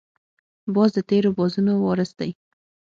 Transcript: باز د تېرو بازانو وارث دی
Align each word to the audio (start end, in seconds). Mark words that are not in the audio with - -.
باز 0.73 0.89
د 0.95 0.99
تېرو 1.09 1.29
بازانو 1.37 1.73
وارث 1.83 2.11
دی 2.19 2.31